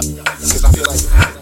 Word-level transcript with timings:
nigga. 0.00 0.24
Cause 0.26 0.64
I 0.64 0.70
feel 0.72 0.84
like 0.86 1.41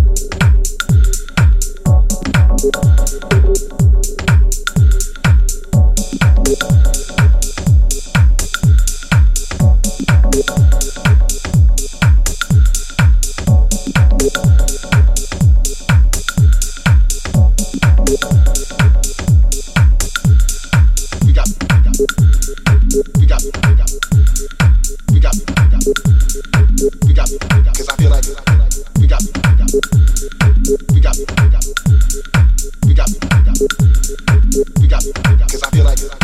Cause 35.03 35.63
I 35.63 35.69
feel 35.71 35.83
like 35.83 36.20